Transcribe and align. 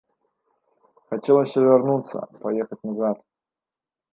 Хацелася 1.11 1.57
вярнуцца, 1.67 2.17
паехаць 2.47 2.81
назад. 2.87 3.17